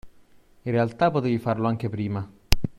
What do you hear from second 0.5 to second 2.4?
In realtà potevi farlo anche prima